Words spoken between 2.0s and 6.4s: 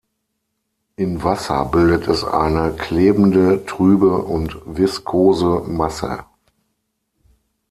es eine klebende, trübe und viskose Masse.